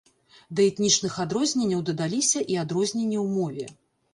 Да 0.59 0.63
этнічных 0.69 1.13
адрозненняў 1.25 1.83
дадаліся 1.91 2.39
і 2.55 2.59
адрозненні 2.63 3.17
ў 3.21 3.27
мове. 3.39 3.71